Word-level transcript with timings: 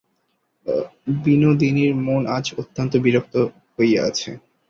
বিনোদিনীর 1.21 1.91
মন 2.05 2.21
আজ 2.37 2.45
অত্যন্ত 2.57 2.93
বিরক্ত 2.97 3.35
হইয়া 3.75 4.01
আছে। 4.09 4.29